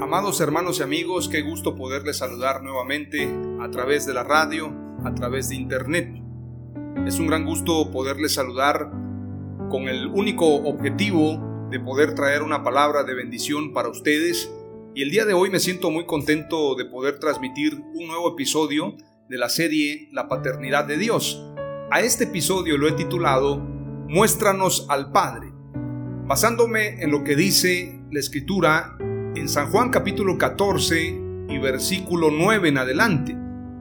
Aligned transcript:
Amados 0.00 0.40
hermanos 0.40 0.78
y 0.78 0.82
amigos, 0.82 1.28
qué 1.28 1.42
gusto 1.42 1.76
poderles 1.76 2.16
saludar 2.16 2.62
nuevamente 2.62 3.30
a 3.60 3.70
través 3.70 4.06
de 4.06 4.14
la 4.14 4.24
radio, 4.24 4.74
a 5.04 5.14
través 5.14 5.50
de 5.50 5.56
internet. 5.56 6.10
Es 7.06 7.18
un 7.18 7.26
gran 7.26 7.44
gusto 7.44 7.90
poderles 7.90 8.32
saludar 8.32 8.90
con 9.68 9.88
el 9.88 10.06
único 10.06 10.46
objetivo 10.46 11.68
de 11.70 11.80
poder 11.80 12.14
traer 12.14 12.42
una 12.42 12.64
palabra 12.64 13.04
de 13.04 13.12
bendición 13.12 13.74
para 13.74 13.90
ustedes. 13.90 14.50
Y 14.94 15.02
el 15.02 15.10
día 15.10 15.26
de 15.26 15.34
hoy 15.34 15.50
me 15.50 15.60
siento 15.60 15.90
muy 15.90 16.06
contento 16.06 16.74
de 16.76 16.86
poder 16.86 17.20
transmitir 17.20 17.74
un 17.92 18.08
nuevo 18.08 18.32
episodio 18.32 18.96
de 19.28 19.36
la 19.36 19.50
serie 19.50 20.08
La 20.12 20.28
Paternidad 20.28 20.86
de 20.86 20.96
Dios. 20.96 21.44
A 21.90 22.00
este 22.00 22.24
episodio 22.24 22.78
lo 22.78 22.88
he 22.88 22.92
titulado 22.92 23.58
Muéstranos 23.58 24.86
al 24.88 25.12
Padre, 25.12 25.52
basándome 26.24 27.02
en 27.02 27.10
lo 27.10 27.22
que 27.22 27.36
dice 27.36 28.00
la 28.10 28.18
Escritura 28.18 28.96
en 29.36 29.48
San 29.48 29.70
Juan 29.70 29.90
capítulo 29.90 30.36
14 30.36 31.20
y 31.48 31.58
versículo 31.58 32.30
9 32.30 32.68
en 32.68 32.78
adelante. 32.78 33.36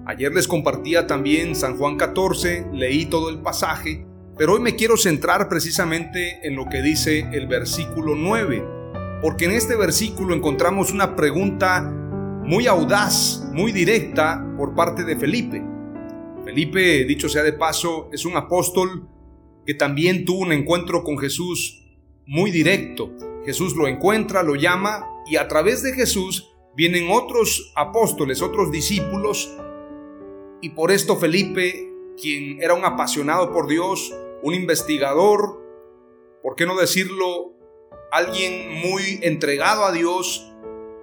Ayer 0.06 0.33
les 0.33 0.47
compartía 0.47 1.08
también 1.08 1.56
San 1.56 1.78
Juan 1.78 1.97
14, 1.97 2.67
leí 2.73 3.08
todo 3.08 3.30
el 3.30 3.39
pasaje, 3.39 4.06
pero 4.38 4.53
hoy 4.53 4.59
me 4.59 4.75
quiero 4.75 4.95
centrar 4.95 5.50
precisamente 5.50 6.45
en 6.47 6.56
lo 6.56 6.67
que 6.67 6.81
dice 6.81 7.28
el 7.31 7.47
versículo 7.47 8.16
9, 8.16 8.64
porque 9.22 9.45
en 9.45 9.52
este 9.52 9.75
versículo 9.75 10.36
encontramos 10.36 10.91
una 10.91 11.16
pregunta 11.16 11.81
muy 11.81 12.67
audaz, 12.67 13.44
muy 13.52 13.72
directa 13.72 14.45
por 14.56 14.75
parte 14.75 15.03
de 15.03 15.16
Felipe. 15.16 15.63
Felipe, 16.45 17.06
dicho 17.06 17.28
sea 17.28 17.44
de 17.44 17.53
paso, 17.53 18.09
es 18.13 18.25
un 18.25 18.38
apóstol 18.38 19.08
que 19.66 19.74
también 19.74 20.25
tuvo 20.25 20.41
un 20.41 20.51
encuentro 20.51 21.03
con 21.03 21.18
Jesús 21.18 21.85
muy 22.25 22.51
directo. 22.51 23.12
Jesús 23.45 23.75
lo 23.75 23.88
encuentra, 23.88 24.44
lo 24.44 24.56
llama 24.56 25.09
y 25.29 25.38
a 25.38 25.47
través 25.47 25.84
de 25.84 25.94
Jesús 25.94 26.50
vienen 26.75 27.09
otros 27.12 27.72
apóstoles, 27.75 28.41
otros 28.41 28.72
discípulos, 28.72 29.56
y 30.62 30.72
por 30.72 30.91
esto 30.91 31.16
Felipe, 31.16 31.90
quien 32.19 32.62
era 32.62 32.73
un 32.73 32.84
apasionado 32.84 33.51
por 33.51 33.68
Dios, 33.68 34.13
un 34.44 34.53
investigador, 34.53 35.62
¿por 36.44 36.56
qué 36.56 36.66
no 36.66 36.75
decirlo? 36.75 37.53
Alguien 38.12 38.81
muy 38.81 39.19
entregado 39.22 39.85
a 39.85 39.91
Dios, 39.91 40.51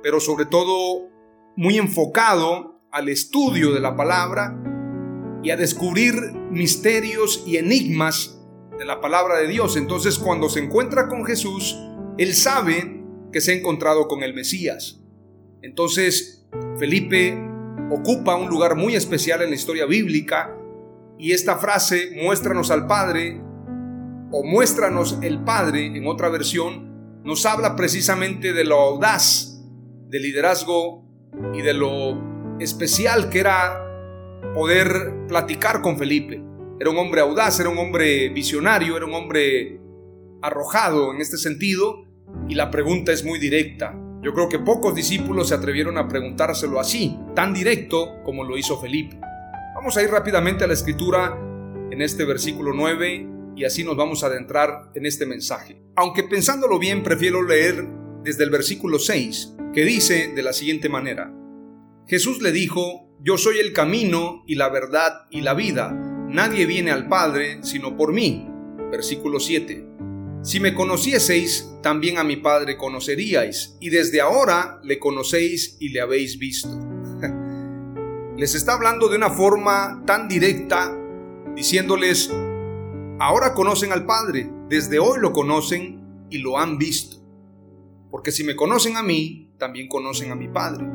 pero 0.02 0.20
sobre 0.20 0.44
todo 0.44 1.08
muy 1.56 1.78
enfocado 1.78 2.80
al 2.90 3.08
estudio 3.08 3.72
de 3.72 3.80
la 3.80 3.96
palabra 3.96 4.58
y 5.42 5.50
a 5.50 5.56
descubrir 5.56 6.14
misterios 6.50 7.44
y 7.46 7.56
enigmas 7.56 8.42
de 8.78 8.84
la 8.84 9.00
palabra 9.00 9.38
de 9.38 9.46
Dios. 9.46 9.76
Entonces 9.76 10.18
cuando 10.18 10.48
se 10.48 10.60
encuentra 10.60 11.08
con 11.08 11.24
Jesús, 11.24 11.78
él 12.18 12.34
sabe 12.34 12.95
que 13.36 13.42
se 13.42 13.52
ha 13.52 13.54
encontrado 13.54 14.08
con 14.08 14.22
el 14.22 14.32
Mesías. 14.32 14.98
Entonces, 15.60 16.46
Felipe 16.78 17.36
ocupa 17.90 18.34
un 18.34 18.48
lugar 18.48 18.76
muy 18.76 18.96
especial 18.96 19.42
en 19.42 19.50
la 19.50 19.56
historia 19.56 19.84
bíblica 19.84 20.56
y 21.18 21.32
esta 21.32 21.58
frase, 21.58 22.12
muéstranos 22.14 22.70
al 22.70 22.86
Padre 22.86 23.38
o 24.32 24.42
muéstranos 24.42 25.18
el 25.20 25.44
Padre 25.44 25.84
en 25.84 26.06
otra 26.06 26.30
versión, 26.30 27.20
nos 27.24 27.44
habla 27.44 27.76
precisamente 27.76 28.54
de 28.54 28.64
lo 28.64 28.80
audaz 28.80 29.62
del 30.08 30.22
liderazgo 30.22 31.04
y 31.52 31.60
de 31.60 31.74
lo 31.74 32.58
especial 32.58 33.28
que 33.28 33.40
era 33.40 33.84
poder 34.54 35.26
platicar 35.28 35.82
con 35.82 35.98
Felipe. 35.98 36.42
Era 36.80 36.88
un 36.88 36.96
hombre 36.96 37.20
audaz, 37.20 37.60
era 37.60 37.68
un 37.68 37.76
hombre 37.76 38.30
visionario, 38.30 38.96
era 38.96 39.04
un 39.04 39.12
hombre 39.12 39.78
arrojado 40.40 41.12
en 41.12 41.20
este 41.20 41.36
sentido 41.36 42.05
y 42.48 42.54
la 42.54 42.70
pregunta 42.70 43.12
es 43.12 43.24
muy 43.24 43.38
directa. 43.38 43.94
Yo 44.22 44.32
creo 44.34 44.48
que 44.48 44.58
pocos 44.58 44.94
discípulos 44.94 45.48
se 45.48 45.54
atrevieron 45.54 45.98
a 45.98 46.08
preguntárselo 46.08 46.80
así, 46.80 47.16
tan 47.34 47.54
directo 47.54 48.22
como 48.24 48.44
lo 48.44 48.56
hizo 48.56 48.80
Felipe. 48.80 49.18
Vamos 49.74 49.96
a 49.96 50.02
ir 50.02 50.10
rápidamente 50.10 50.64
a 50.64 50.66
la 50.66 50.72
escritura 50.72 51.38
en 51.90 52.02
este 52.02 52.24
versículo 52.24 52.72
9 52.74 53.26
y 53.56 53.64
así 53.64 53.84
nos 53.84 53.96
vamos 53.96 54.22
a 54.22 54.26
adentrar 54.26 54.90
en 54.94 55.06
este 55.06 55.26
mensaje. 55.26 55.80
Aunque 55.94 56.24
pensándolo 56.24 56.78
bien, 56.78 57.02
prefiero 57.02 57.42
leer 57.42 57.86
desde 58.22 58.44
el 58.44 58.50
versículo 58.50 58.98
6, 58.98 59.54
que 59.72 59.84
dice 59.84 60.32
de 60.34 60.42
la 60.42 60.52
siguiente 60.52 60.88
manera. 60.88 61.32
Jesús 62.08 62.42
le 62.42 62.52
dijo, 62.52 63.08
Yo 63.20 63.38
soy 63.38 63.58
el 63.58 63.72
camino 63.72 64.42
y 64.46 64.56
la 64.56 64.68
verdad 64.68 65.26
y 65.30 65.40
la 65.40 65.54
vida. 65.54 65.92
Nadie 66.28 66.66
viene 66.66 66.90
al 66.90 67.08
Padre 67.08 67.60
sino 67.62 67.96
por 67.96 68.12
mí. 68.12 68.48
Versículo 68.90 69.40
7. 69.40 69.86
Si 70.46 70.60
me 70.60 70.74
conocieseis, 70.74 71.68
también 71.82 72.18
a 72.18 72.22
mi 72.22 72.36
Padre 72.36 72.76
conoceríais, 72.76 73.76
y 73.80 73.90
desde 73.90 74.20
ahora 74.20 74.78
le 74.84 75.00
conocéis 75.00 75.76
y 75.80 75.88
le 75.88 76.00
habéis 76.00 76.38
visto. 76.38 76.68
Les 78.36 78.54
está 78.54 78.74
hablando 78.74 79.08
de 79.08 79.16
una 79.16 79.30
forma 79.30 80.04
tan 80.06 80.28
directa, 80.28 80.96
diciéndoles, 81.56 82.30
ahora 83.18 83.54
conocen 83.54 83.90
al 83.90 84.06
Padre, 84.06 84.48
desde 84.68 85.00
hoy 85.00 85.18
lo 85.18 85.32
conocen 85.32 86.28
y 86.30 86.38
lo 86.38 86.60
han 86.60 86.78
visto. 86.78 87.16
Porque 88.12 88.30
si 88.30 88.44
me 88.44 88.54
conocen 88.54 88.96
a 88.96 89.02
mí, 89.02 89.50
también 89.58 89.88
conocen 89.88 90.30
a 90.30 90.36
mi 90.36 90.46
Padre. 90.46 90.86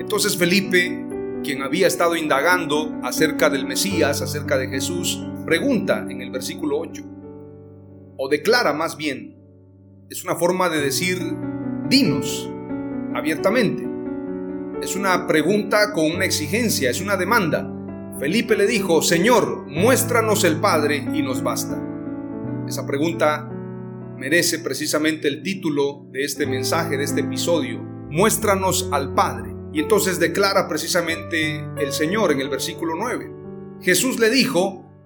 Entonces 0.00 0.38
Felipe, 0.38 0.98
quien 1.44 1.60
había 1.60 1.88
estado 1.88 2.16
indagando 2.16 2.98
acerca 3.02 3.50
del 3.50 3.66
Mesías, 3.66 4.22
acerca 4.22 4.56
de 4.56 4.68
Jesús, 4.68 5.22
pregunta 5.44 6.06
en 6.08 6.22
el 6.22 6.30
versículo 6.30 6.78
8, 6.78 7.11
o 8.22 8.28
declara 8.28 8.72
más 8.72 8.96
bien. 8.96 9.36
Es 10.08 10.22
una 10.22 10.36
forma 10.36 10.68
de 10.68 10.80
decir, 10.80 11.18
dinos 11.88 12.48
abiertamente. 13.16 13.84
Es 14.80 14.94
una 14.94 15.26
pregunta 15.26 15.92
con 15.92 16.04
una 16.06 16.24
exigencia, 16.24 16.88
es 16.88 17.00
una 17.00 17.16
demanda. 17.16 17.68
Felipe 18.20 18.56
le 18.56 18.68
dijo, 18.68 19.02
Señor, 19.02 19.66
muéstranos 19.66 20.44
el 20.44 20.60
Padre 20.60 21.04
y 21.12 21.22
nos 21.22 21.42
basta. 21.42 21.82
Esa 22.68 22.86
pregunta 22.86 23.50
merece 24.16 24.60
precisamente 24.60 25.26
el 25.26 25.42
título 25.42 26.06
de 26.12 26.22
este 26.22 26.46
mensaje, 26.46 26.96
de 26.96 27.02
este 27.02 27.22
episodio. 27.22 27.80
Muéstranos 28.08 28.88
al 28.92 29.14
Padre. 29.14 29.52
Y 29.72 29.80
entonces 29.80 30.20
declara 30.20 30.68
precisamente 30.68 31.64
el 31.76 31.92
Señor 31.92 32.30
en 32.30 32.40
el 32.40 32.50
versículo 32.50 32.94
9. 32.96 33.32
Jesús 33.80 34.20
le 34.20 34.30
dijo, 34.30 34.81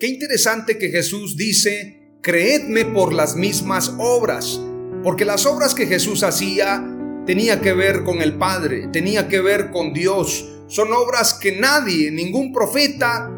Qué 0.00 0.06
interesante 0.06 0.78
que 0.78 0.88
Jesús 0.88 1.36
dice, 1.36 2.14
creedme 2.22 2.86
por 2.86 3.12
las 3.12 3.36
mismas 3.36 3.94
obras, 3.98 4.58
porque 5.04 5.26
las 5.26 5.44
obras 5.44 5.74
que 5.74 5.86
Jesús 5.86 6.22
hacía 6.22 6.82
tenía 7.26 7.60
que 7.60 7.74
ver 7.74 8.02
con 8.02 8.22
el 8.22 8.38
Padre, 8.38 8.88
tenía 8.90 9.28
que 9.28 9.42
ver 9.42 9.70
con 9.70 9.92
Dios. 9.92 10.48
Son 10.68 10.90
obras 10.94 11.34
que 11.34 11.52
nadie, 11.52 12.10
ningún 12.10 12.50
profeta, 12.50 13.30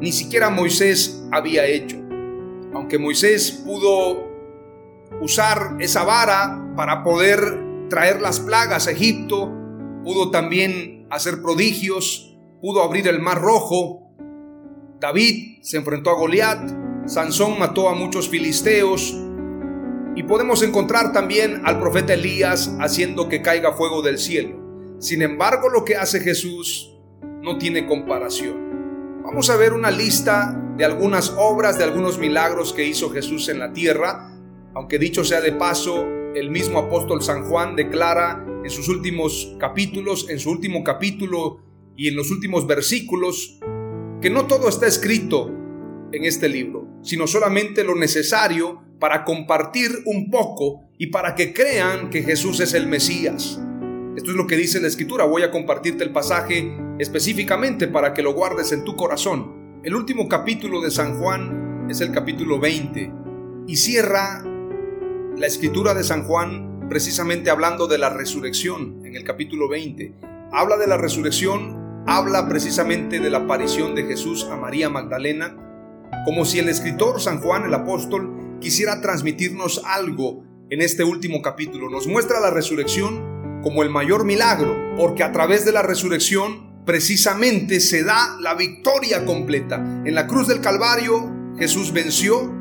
ni 0.00 0.10
siquiera 0.10 0.48
Moisés 0.48 1.22
había 1.32 1.66
hecho. 1.66 1.98
Aunque 2.72 2.98
Moisés 2.98 3.52
pudo 3.52 4.26
usar 5.20 5.76
esa 5.80 6.02
vara 6.02 6.72
para 6.74 7.04
poder 7.04 7.42
traer 7.90 8.22
las 8.22 8.40
plagas 8.40 8.86
a 8.86 8.92
Egipto, 8.92 9.52
pudo 10.02 10.30
también 10.30 11.06
hacer 11.10 11.42
prodigios, 11.42 12.38
pudo 12.62 12.82
abrir 12.82 13.06
el 13.06 13.20
mar 13.20 13.38
rojo. 13.42 14.05
David 15.00 15.58
se 15.62 15.76
enfrentó 15.76 16.10
a 16.10 16.14
Goliat, 16.14 17.06
Sansón 17.06 17.58
mató 17.58 17.88
a 17.88 17.94
muchos 17.94 18.28
filisteos 18.28 19.14
y 20.14 20.22
podemos 20.22 20.62
encontrar 20.62 21.12
también 21.12 21.60
al 21.64 21.78
profeta 21.78 22.14
Elías 22.14 22.74
haciendo 22.80 23.28
que 23.28 23.42
caiga 23.42 23.74
fuego 23.74 24.00
del 24.00 24.18
cielo. 24.18 24.96
Sin 24.98 25.20
embargo, 25.20 25.68
lo 25.68 25.84
que 25.84 25.96
hace 25.96 26.20
Jesús 26.20 26.96
no 27.42 27.58
tiene 27.58 27.86
comparación. 27.86 29.22
Vamos 29.22 29.50
a 29.50 29.56
ver 29.56 29.74
una 29.74 29.90
lista 29.90 30.58
de 30.78 30.84
algunas 30.86 31.34
obras, 31.36 31.76
de 31.76 31.84
algunos 31.84 32.18
milagros 32.18 32.72
que 32.72 32.86
hizo 32.86 33.10
Jesús 33.10 33.50
en 33.50 33.58
la 33.58 33.74
tierra, 33.74 34.32
aunque 34.74 34.98
dicho 34.98 35.24
sea 35.24 35.42
de 35.42 35.52
paso, 35.52 36.06
el 36.34 36.50
mismo 36.50 36.78
apóstol 36.78 37.22
San 37.22 37.44
Juan 37.44 37.76
declara 37.76 38.44
en 38.64 38.70
sus 38.70 38.88
últimos 38.88 39.54
capítulos, 39.58 40.28
en 40.30 40.38
su 40.38 40.50
último 40.50 40.82
capítulo 40.82 41.60
y 41.96 42.08
en 42.08 42.16
los 42.16 42.30
últimos 42.30 42.66
versículos, 42.66 43.58
que 44.20 44.30
no 44.30 44.46
todo 44.46 44.68
está 44.68 44.86
escrito 44.86 45.50
en 46.12 46.24
este 46.24 46.48
libro, 46.48 46.88
sino 47.02 47.26
solamente 47.26 47.84
lo 47.84 47.94
necesario 47.94 48.82
para 48.98 49.24
compartir 49.24 49.90
un 50.06 50.30
poco 50.30 50.88
y 50.98 51.08
para 51.08 51.34
que 51.34 51.52
crean 51.52 52.10
que 52.10 52.22
Jesús 52.22 52.60
es 52.60 52.74
el 52.74 52.86
Mesías. 52.86 53.60
Esto 54.16 54.30
es 54.30 54.36
lo 54.36 54.46
que 54.46 54.56
dice 54.56 54.80
la 54.80 54.88
escritura. 54.88 55.24
Voy 55.24 55.42
a 55.42 55.50
compartirte 55.50 56.02
el 56.02 56.12
pasaje 56.12 56.74
específicamente 56.98 57.86
para 57.88 58.14
que 58.14 58.22
lo 58.22 58.32
guardes 58.32 58.72
en 58.72 58.84
tu 58.84 58.96
corazón. 58.96 59.80
El 59.84 59.94
último 59.94 60.28
capítulo 60.28 60.80
de 60.80 60.90
San 60.90 61.18
Juan 61.18 61.86
es 61.90 62.00
el 62.00 62.12
capítulo 62.12 62.58
20 62.58 63.12
y 63.66 63.76
cierra 63.76 64.42
la 65.36 65.46
escritura 65.46 65.92
de 65.92 66.02
San 66.02 66.24
Juan 66.24 66.88
precisamente 66.88 67.50
hablando 67.50 67.86
de 67.86 67.98
la 67.98 68.10
resurrección 68.10 69.02
en 69.04 69.16
el 69.16 69.24
capítulo 69.24 69.68
20. 69.68 70.14
Habla 70.52 70.78
de 70.78 70.86
la 70.86 70.96
resurrección, 70.96 71.85
habla 72.06 72.48
precisamente 72.48 73.18
de 73.18 73.30
la 73.30 73.38
aparición 73.38 73.94
de 73.94 74.04
Jesús 74.04 74.46
a 74.50 74.56
María 74.56 74.88
Magdalena, 74.88 75.56
como 76.24 76.44
si 76.44 76.58
el 76.60 76.68
escritor 76.68 77.20
San 77.20 77.40
Juan 77.40 77.64
el 77.64 77.74
apóstol 77.74 78.58
quisiera 78.60 79.00
transmitirnos 79.00 79.82
algo 79.84 80.44
en 80.70 80.82
este 80.82 81.04
último 81.04 81.42
capítulo. 81.42 81.90
Nos 81.90 82.06
muestra 82.06 82.40
la 82.40 82.50
resurrección 82.50 83.60
como 83.62 83.82
el 83.82 83.90
mayor 83.90 84.24
milagro, 84.24 84.76
porque 84.96 85.24
a 85.24 85.32
través 85.32 85.64
de 85.64 85.72
la 85.72 85.82
resurrección 85.82 86.84
precisamente 86.84 87.80
se 87.80 88.04
da 88.04 88.36
la 88.40 88.54
victoria 88.54 89.24
completa. 89.24 89.76
En 90.04 90.14
la 90.14 90.28
cruz 90.28 90.46
del 90.46 90.60
Calvario 90.60 91.32
Jesús 91.58 91.92
venció, 91.92 92.52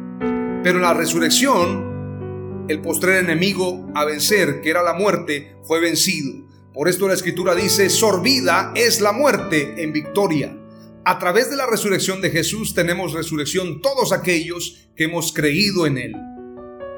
pero 0.63 0.77
en 0.77 0.81
la 0.81 0.95
resurrección 0.95 2.65
el 2.67 2.81
postrer 2.81 3.23
enemigo 3.23 3.91
a 3.93 4.05
vencer, 4.05 4.61
que 4.61 4.71
era 4.71 4.81
la 4.81 4.95
muerte, 4.95 5.55
fue 5.63 5.79
vencido. 5.79 6.44
Por 6.75 6.89
esto 6.89 7.07
la 7.07 7.13
escritura 7.13 7.55
dice, 7.55 7.89
sorbida 7.89 8.73
es 8.75 8.99
la 8.99 9.13
muerte 9.13 9.81
en 9.81 9.93
victoria. 9.93 10.57
A 11.05 11.17
través 11.19 11.49
de 11.49 11.55
la 11.55 11.65
resurrección 11.65 12.19
de 12.19 12.31
Jesús 12.31 12.73
tenemos 12.73 13.13
resurrección 13.13 13.79
todos 13.79 14.11
aquellos 14.11 14.89
que 14.93 15.05
hemos 15.05 15.31
creído 15.31 15.85
en 15.85 15.97
Él. 15.97 16.13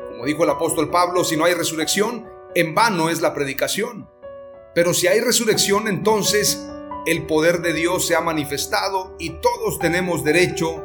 Como 0.09 0.25
dijo 0.25 0.45
el 0.45 0.49
apóstol 0.49 0.89
Pablo, 0.89 1.23
si 1.23 1.37
no 1.37 1.45
hay 1.45 1.53
resurrección, 1.53 2.25
en 2.55 2.73
vano 2.73 3.11
es 3.11 3.21
la 3.21 3.35
predicación. 3.35 4.09
Pero 4.73 4.95
si 4.95 5.05
hay 5.05 5.19
resurrección, 5.19 5.87
entonces 5.87 6.59
el 7.05 7.27
poder 7.27 7.61
de 7.61 7.73
Dios 7.73 8.07
se 8.07 8.15
ha 8.15 8.21
manifestado 8.21 9.15
y 9.19 9.39
todos 9.41 9.77
tenemos 9.77 10.23
derecho 10.23 10.83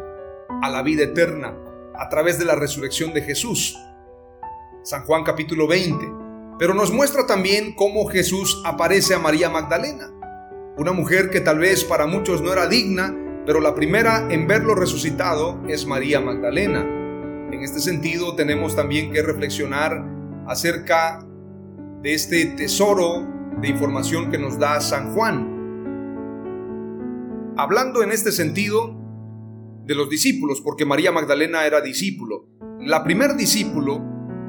a 0.62 0.69
la 0.69 0.83
vida 0.83 1.05
eterna 1.05 1.56
a 1.94 2.11
través 2.11 2.39
de 2.39 2.44
la 2.44 2.56
resurrección 2.56 3.15
de 3.15 3.23
Jesús. 3.23 3.75
San 4.83 5.05
Juan 5.06 5.25
capítulo 5.25 5.67
20, 5.67 6.21
pero 6.58 6.75
nos 6.75 6.93
muestra 6.93 7.26
también 7.26 7.75
cómo 7.75 8.06
Jesús 8.06 8.62
aparece 8.64 9.14
a 9.14 9.19
María 9.19 9.50
Magdalena, 9.50 10.10
una 10.76 10.93
mujer 10.93 11.31
que 11.31 11.40
tal 11.40 11.58
vez 11.58 11.84
para 11.84 12.06
muchos 12.06 12.40
no 12.40 12.52
era 12.52 12.66
digna, 12.66 13.14
pero 13.44 13.60
la 13.60 13.75
primera 13.75 14.28
en 14.31 14.46
verlo 14.46 14.75
resucitado 14.75 15.60
es 15.69 15.87
María 15.87 16.20
Magdalena. 16.20 16.81
En 16.81 17.60
este 17.60 17.81
sentido 17.81 18.34
tenemos 18.37 18.75
también 18.76 19.12
que 19.12 19.22
reflexionar 19.22 20.02
acerca 20.46 21.26
de 22.02 22.14
este 22.14 22.46
tesoro 22.46 23.26
de 23.60 23.69
información 23.69 24.31
que 24.31 24.38
nos 24.38 24.58
da 24.58 24.81
San 24.81 25.12
Juan. 25.14 25.52
Hablando 27.56 28.02
en 28.02 28.12
este 28.12 28.32
sentido 28.32 28.98
de 29.84 29.94
los 29.94 30.08
discípulos, 30.08 30.60
porque 30.60 30.84
María 30.87 31.12
Magdalena 31.12 31.66
era 31.66 31.81
discípulo. 31.81 32.48
La 32.81 33.05
primer 33.05 33.37
discípulo 33.37 34.00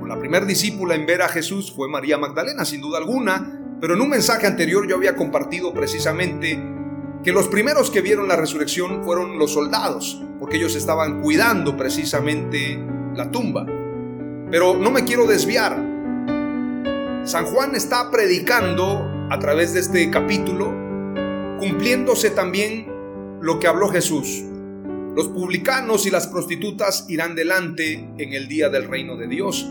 la 0.08 0.20
primera 0.20 0.46
discípula 0.46 0.96
en 0.96 1.06
ver 1.06 1.22
a 1.22 1.30
Jesús 1.30 1.72
fue 1.76 1.90
María 1.90 2.18
Magdalena, 2.18 2.66
sin 2.66 2.82
duda 2.82 2.98
alguna, 2.98 3.60
pero 3.80 3.96
en 3.96 4.02
un 4.02 4.10
mensaje 4.10 4.48
anterior 4.48 4.88
yo 4.88 4.96
había 4.96 5.16
compartido 5.16 5.74
precisamente 5.74 6.62
que 7.24 7.32
los 7.32 7.48
primeros 7.48 7.90
que 7.90 8.02
vieron 8.02 8.28
la 8.28 8.36
resurrección 8.36 9.04
fueron 9.04 9.38
los 9.38 9.54
soldados, 9.54 10.22
porque 10.40 10.58
ellos 10.58 10.76
estaban 10.76 11.22
cuidando 11.22 11.78
precisamente 11.78 12.78
la 13.16 13.32
tumba. 13.32 13.66
Pero 14.52 14.76
no 14.78 14.92
me 14.92 15.06
quiero 15.06 15.26
desviar. 15.26 15.76
San 17.24 17.46
Juan 17.46 17.76
está 17.76 18.12
predicando 18.12 19.10
a 19.30 19.40
través 19.40 19.74
de 19.74 19.80
este 19.80 20.10
capítulo, 20.12 20.74
cumpliéndose 21.60 22.30
también 22.30 22.88
lo 23.42 23.60
que 23.60 23.68
habló 23.68 23.88
Jesús. 23.90 24.44
Los 25.16 25.30
publicanos 25.30 26.06
y 26.06 26.12
las 26.12 26.28
prostitutas 26.28 27.06
irán 27.08 27.36
delante 27.36 28.10
en 28.18 28.34
el 28.34 28.48
día 28.48 28.70
del 28.70 28.88
reino 28.88 29.16
de 29.16 29.28
Dios 29.28 29.70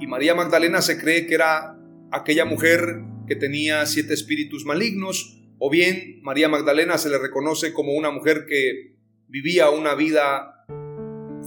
y 0.00 0.06
María 0.06 0.34
Magdalena 0.34 0.80
se 0.80 0.98
cree 0.98 1.26
que 1.26 1.34
era 1.34 1.78
aquella 2.10 2.44
mujer 2.46 3.02
que 3.28 3.36
tenía 3.36 3.84
siete 3.86 4.14
espíritus 4.14 4.64
malignos, 4.64 5.38
o 5.58 5.70
bien 5.70 6.20
María 6.22 6.48
Magdalena 6.48 6.98
se 6.98 7.10
le 7.10 7.18
reconoce 7.18 7.72
como 7.74 7.92
una 7.92 8.10
mujer 8.10 8.46
que 8.48 8.96
vivía 9.28 9.70
una 9.70 9.94
vida 9.94 10.64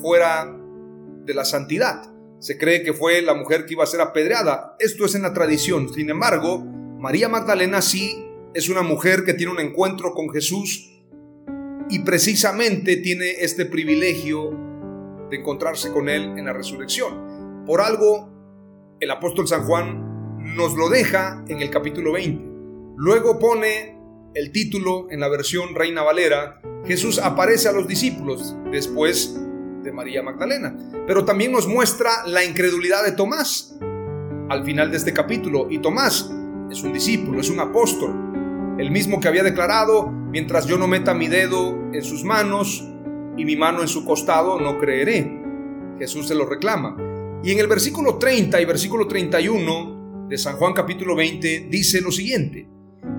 fuera 0.01 0.55
de 1.25 1.33
la 1.33 1.45
santidad. 1.45 2.03
Se 2.39 2.57
cree 2.57 2.83
que 2.83 2.93
fue 2.93 3.22
la 3.22 3.33
mujer 3.33 3.65
que 3.65 3.74
iba 3.74 3.83
a 3.83 3.88
ser 3.88 4.01
apedreada. 4.01 4.75
Esto 4.79 5.05
es 5.05 5.15
en 5.15 5.24
la 5.24 5.33
tradición. 5.33 5.91
Sin 5.93 6.10
embargo, 6.10 6.60
María 6.60 7.29
Magdalena 7.29 7.81
sí 7.81 8.24
es 8.53 8.69
una 8.69 8.83
mujer 8.83 9.24
que 9.24 9.33
tiene 9.33 9.51
un 9.51 9.60
encuentro 9.60 10.13
con 10.13 10.29
Jesús 10.29 10.91
y 11.89 12.00
precisamente 12.00 12.98
tiene 12.98 13.31
este 13.39 13.65
privilegio 13.65 14.51
de 15.29 15.38
encontrarse 15.38 15.91
con 15.91 16.07
Él 16.07 16.38
en 16.38 16.45
la 16.45 16.53
resurrección. 16.53 17.65
Por 17.65 17.81
algo 17.81 18.32
el 19.03 19.12
apóstol 19.12 19.48
San 19.48 19.63
Juan 19.63 20.38
nos 20.55 20.75
lo 20.75 20.89
deja 20.89 21.43
en 21.48 21.62
el 21.62 21.69
capítulo 21.69 22.13
20. 22.13 22.41
Luego 22.95 23.38
pone 23.38 24.00
el 24.33 24.51
título 24.51 25.07
en 25.10 25.19
la 25.19 25.27
versión 25.27 25.75
Reina 25.75 26.03
Valera, 26.03 26.62
Jesús 26.86 27.19
aparece 27.19 27.67
a 27.67 27.74
los 27.74 27.88
discípulos 27.88 28.55
después 28.72 29.38
de 29.83 29.91
María 29.91 30.24
Magdalena, 30.24 30.75
pero 31.05 31.25
también 31.25 31.51
nos 31.51 31.67
muestra 31.67 32.25
la 32.25 32.43
incredulidad 32.45 33.03
de 33.03 33.12
Tomás 33.12 33.77
al 34.50 34.63
final 34.63 34.89
de 34.89 34.98
este 34.98 35.13
capítulo. 35.13 35.67
Y 35.69 35.79
Tomás 35.79 36.31
es 36.72 36.81
un 36.81 36.93
discípulo, 36.93 37.41
es 37.41 37.50
un 37.50 37.60
apóstol, 37.60 38.75
el 38.79 38.89
mismo 38.89 39.19
que 39.19 39.27
había 39.27 39.43
declarado, 39.43 40.10
mientras 40.10 40.65
yo 40.65 40.77
no 40.77 40.88
meta 40.88 41.13
mi 41.13 41.27
dedo 41.27 41.77
en 41.93 42.03
sus 42.03 42.24
manos 42.24 42.88
y 43.38 43.43
mi 43.43 43.55
mano 43.55 43.81
en 43.81 43.88
su 43.88 44.05
costado, 44.05 44.60
no 44.60 44.77
creeré. 44.77 45.41
Jesús 46.00 46.27
se 46.27 46.36
lo 46.36 46.45
reclama. 46.45 47.12
Y 47.43 47.51
en 47.51 47.59
el 47.59 47.67
versículo 47.67 48.17
30 48.17 48.62
y 48.62 48.65
versículo 48.65 49.05
31 49.05 50.27
de 50.29 50.38
San 50.38 50.55
Juan 50.55 50.71
capítulo 50.71 51.13
20 51.13 51.67
dice 51.69 52.00
lo 52.00 52.09
siguiente. 52.09 52.69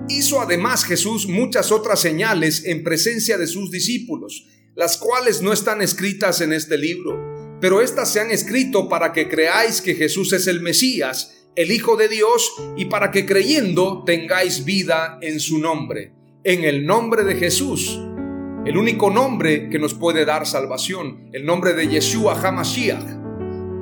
Hizo 0.09 0.41
además 0.41 0.83
Jesús 0.83 1.27
muchas 1.27 1.71
otras 1.71 1.99
señales 1.99 2.65
en 2.65 2.83
presencia 2.83 3.37
de 3.37 3.45
sus 3.45 3.69
discípulos, 3.69 4.47
las 4.73 4.97
cuales 4.97 5.43
no 5.43 5.53
están 5.53 5.83
escritas 5.83 6.41
en 6.41 6.53
este 6.53 6.75
libro, 6.75 7.59
pero 7.61 7.81
éstas 7.81 8.11
se 8.11 8.19
han 8.19 8.31
escrito 8.31 8.89
para 8.89 9.13
que 9.13 9.29
creáis 9.29 9.79
que 9.79 9.93
Jesús 9.93 10.33
es 10.33 10.47
el 10.47 10.59
Mesías, 10.59 11.49
el 11.55 11.71
Hijo 11.71 11.95
de 11.95 12.07
Dios, 12.07 12.51
y 12.75 12.85
para 12.85 13.11
que 13.11 13.27
creyendo 13.27 14.03
tengáis 14.05 14.65
vida 14.65 15.19
en 15.21 15.39
su 15.39 15.59
nombre, 15.59 16.13
en 16.43 16.63
el 16.63 16.87
nombre 16.87 17.23
de 17.23 17.35
Jesús, 17.35 17.99
el 18.65 18.75
único 18.75 19.11
nombre 19.11 19.69
que 19.69 19.77
nos 19.77 19.93
puede 19.93 20.25
dar 20.25 20.47
salvación, 20.47 21.29
el 21.31 21.45
nombre 21.45 21.73
de 21.73 21.87
Yeshua 21.87 22.33
HaMashiach. 22.41 23.14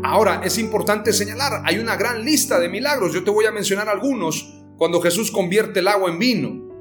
Ahora, 0.04 0.42
es 0.44 0.58
importante 0.58 1.14
señalar, 1.14 1.62
hay 1.66 1.80
una 1.80 1.96
gran 1.96 2.26
lista 2.26 2.60
de 2.60 2.68
milagros, 2.68 3.14
yo 3.14 3.24
te 3.24 3.32
voy 3.32 3.46
a 3.46 3.52
mencionar 3.52 3.88
algunos 3.88 4.54
cuando 4.78 5.00
Jesús 5.00 5.32
convierte 5.32 5.80
el 5.80 5.88
agua 5.88 6.10
en 6.12 6.20
vino. 6.20 6.74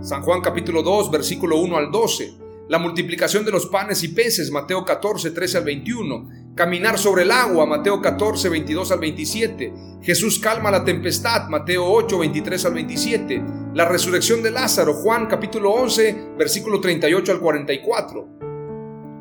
San 0.00 0.22
Juan 0.22 0.40
capítulo 0.40 0.82
2, 0.82 1.10
versículo 1.10 1.58
1 1.58 1.76
al 1.76 1.90
12. 1.90 2.38
La 2.68 2.78
multiplicación 2.78 3.44
de 3.44 3.50
los 3.50 3.66
panes 3.66 4.02
y 4.02 4.08
peces, 4.08 4.50
Mateo 4.50 4.82
14, 4.84 5.32
13 5.32 5.58
al 5.58 5.64
21. 5.64 6.54
Caminar 6.54 6.98
sobre 6.98 7.24
el 7.24 7.32
agua, 7.32 7.66
Mateo 7.66 8.00
14, 8.00 8.48
22 8.48 8.92
al 8.92 9.00
27. 9.00 9.74
Jesús 10.00 10.38
calma 10.38 10.70
la 10.70 10.82
tempestad, 10.82 11.48
Mateo 11.48 11.84
8, 11.84 12.18
23 12.18 12.64
al 12.64 12.74
27. 12.74 13.44
La 13.74 13.84
resurrección 13.84 14.42
de 14.42 14.52
Lázaro, 14.52 14.94
Juan 14.94 15.26
capítulo 15.26 15.72
11, 15.72 16.34
versículo 16.38 16.80
38 16.80 17.32
al 17.32 17.40
44. 17.40 18.28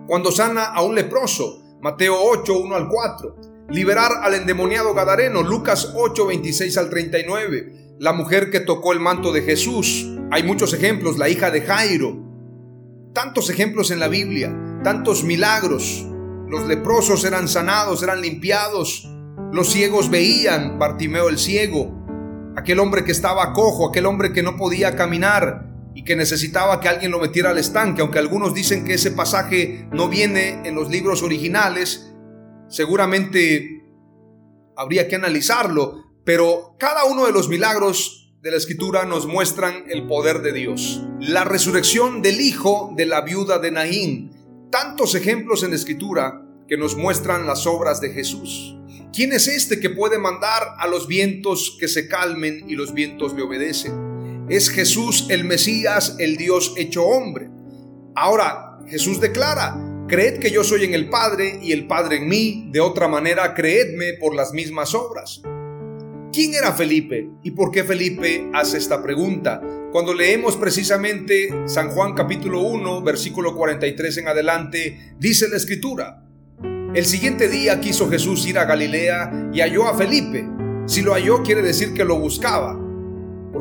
Cuando 0.08 0.32
sana 0.32 0.66
a 0.66 0.82
un 0.82 0.96
leproso, 0.96 1.69
Mateo 1.82 2.18
8, 2.22 2.58
1 2.58 2.76
al 2.76 2.90
4. 2.90 3.36
Liberar 3.70 4.12
al 4.22 4.34
endemoniado 4.36 4.94
Gadareno, 4.94 5.44
Lucas 5.44 5.94
8, 5.96 6.28
26 6.28 6.78
al 6.78 6.90
39. 6.90 7.96
La 8.00 8.12
mujer 8.12 8.52
que 8.52 8.60
tocó 8.60 8.92
el 8.92 9.00
manto 9.00 9.32
de 9.32 9.44
Jesús. 9.44 10.06
Hay 10.30 10.44
muchos 10.44 10.74
ejemplos, 10.74 11.18
la 11.18 11.30
hija 11.30 11.52
de 11.52 11.62
Jairo. 11.62 12.18
Tantos 13.14 13.50
ejemplos 13.50 13.92
en 13.92 14.02
la 14.02 14.10
Biblia, 14.10 14.54
tantos 14.84 15.24
milagros. 15.24 16.06
Los 16.50 16.68
leprosos 16.68 17.24
eran 17.24 17.48
sanados, 17.48 18.04
eran 18.04 18.22
limpiados. 18.22 19.10
Los 19.54 19.70
ciegos 19.70 20.10
veían, 20.10 20.80
Bartimeo 20.80 21.30
el 21.30 21.38
ciego. 21.38 21.96
Aquel 22.58 22.80
hombre 22.80 23.06
que 23.06 23.14
estaba 23.14 23.54
cojo, 23.54 23.88
aquel 23.88 24.06
hombre 24.06 24.34
que 24.34 24.44
no 24.44 24.58
podía 24.58 24.98
caminar, 24.98 25.69
y 25.94 26.04
que 26.04 26.16
necesitaba 26.16 26.80
que 26.80 26.88
alguien 26.88 27.12
lo 27.12 27.20
metiera 27.20 27.50
al 27.50 27.58
estanque, 27.58 28.02
aunque 28.02 28.20
algunos 28.20 28.54
dicen 28.54 28.86
que 28.86 28.94
ese 28.94 29.12
pasaje 29.12 29.88
no 29.92 30.10
viene 30.10 30.62
en 30.66 30.76
los 30.76 30.90
libros 30.90 31.24
originales, 31.24 32.12
seguramente 32.68 33.84
habría 34.78 35.08
que 35.08 35.16
analizarlo, 35.16 36.06
pero 36.24 36.76
cada 36.80 37.06
uno 37.06 37.26
de 37.26 37.32
los 37.32 37.50
milagros 37.50 38.34
de 38.42 38.52
la 38.52 38.58
escritura 38.58 39.06
nos 39.06 39.28
muestran 39.28 39.84
el 39.90 40.08
poder 40.08 40.42
de 40.42 40.54
Dios. 40.54 41.02
La 41.20 41.44
resurrección 41.44 42.22
del 42.22 42.40
hijo 42.40 42.94
de 42.96 43.06
la 43.06 43.22
viuda 43.22 43.60
de 43.60 43.72
Naín, 43.72 44.32
tantos 44.72 45.16
ejemplos 45.16 45.64
en 45.64 45.72
la 45.72 45.76
escritura 45.76 46.46
que 46.68 46.78
nos 46.78 46.96
muestran 46.96 47.46
las 47.46 47.66
obras 47.68 48.00
de 48.00 48.12
Jesús. 48.12 48.78
¿Quién 49.12 49.34
es 49.34 49.48
este 49.48 49.80
que 49.80 49.90
puede 49.90 50.20
mandar 50.20 50.76
a 50.78 50.88
los 50.88 51.08
vientos 51.08 51.76
que 51.80 51.88
se 51.88 52.08
calmen 52.08 52.70
y 52.70 52.76
los 52.76 52.94
vientos 52.94 53.34
le 53.34 53.42
obedecen? 53.42 54.09
Es 54.50 54.72
Jesús 54.72 55.28
el 55.30 55.44
Mesías, 55.44 56.16
el 56.18 56.36
Dios 56.36 56.74
hecho 56.76 57.06
hombre. 57.06 57.52
Ahora, 58.16 58.80
Jesús 58.88 59.22
declara, 59.22 59.78
creed 60.08 60.40
que 60.40 60.50
yo 60.50 60.64
soy 60.64 60.86
en 60.86 60.96
el 60.96 61.08
Padre 61.08 61.60
y 61.62 61.72
el 61.72 61.86
Padre 61.86 62.18
en 62.18 62.28
mí, 62.28 62.68
de 62.72 62.80
otra 62.80 63.08
manera 63.08 63.54
creedme 63.54 64.14
por 64.14 64.34
las 64.34 64.52
mismas 64.52 64.96
obras. 64.96 65.44
¿Quién 66.34 66.56
era 66.56 66.74
Felipe 66.74 67.30
y 67.44 67.52
por 67.52 67.70
qué 67.70 67.84
Felipe 67.84 68.50
hace 68.52 68.80
esta 68.80 69.04
pregunta? 69.04 69.62
Cuando 69.92 70.16
leemos 70.16 70.56
precisamente 70.56 71.50
San 71.68 71.92
Juan 71.92 72.16
capítulo 72.16 72.62
1, 72.62 73.04
versículo 73.04 73.56
43 73.56 74.18
en 74.18 74.28
adelante, 74.30 75.14
dice 75.20 75.48
la 75.48 75.58
escritura, 75.58 76.24
el 76.96 77.06
siguiente 77.06 77.50
día 77.50 77.80
quiso 77.80 78.10
Jesús 78.10 78.48
ir 78.48 78.58
a 78.58 78.66
Galilea 78.66 79.52
y 79.54 79.60
halló 79.62 79.88
a 79.88 79.96
Felipe. 79.96 80.48
Si 80.88 81.02
lo 81.02 81.14
halló 81.14 81.44
quiere 81.44 81.62
decir 81.62 81.94
que 81.94 82.04
lo 82.04 82.18
buscaba 82.18 82.79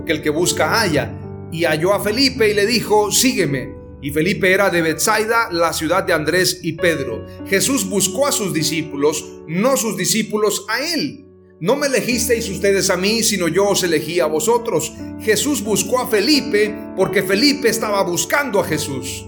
porque 0.09 0.13
el 0.13 0.23
que 0.23 0.31
busca 0.31 0.81
halla. 0.81 1.13
Y 1.53 1.65
halló 1.65 1.93
a 1.93 2.03
Felipe 2.03 2.49
y 2.49 2.55
le 2.55 2.65
dijo, 2.65 3.13
sígueme. 3.13 3.75
Y 4.01 4.11
Felipe 4.11 4.51
era 4.51 4.71
de 4.71 4.81
Bethsaida, 4.81 5.51
la 5.51 5.73
ciudad 5.75 6.05
de 6.05 6.15
Andrés 6.15 6.61
y 6.63 6.73
Pedro. 6.75 7.27
Jesús 7.47 7.87
buscó 7.87 8.27
a 8.27 8.33
sus 8.33 8.55
discípulos, 8.55 9.43
no 9.47 9.77
sus 9.77 9.99
discípulos 9.99 10.65
a 10.69 10.81
él. 10.81 11.27
No 11.61 11.77
me 11.77 11.89
elegisteis 11.89 12.49
ustedes 12.49 12.89
a 12.89 12.97
mí, 12.97 13.23
sino 13.23 13.49
yo 13.49 13.69
os 13.69 13.83
elegí 13.83 14.21
a 14.21 14.27
vosotros. 14.27 14.95
Jesús 15.21 15.63
buscó 15.63 15.99
a 15.99 16.09
Felipe 16.09 16.75
porque 16.97 17.23
Felipe 17.23 17.69
estaba 17.69 18.03
buscando 18.03 18.61
a 18.61 18.65
Jesús. 18.65 19.27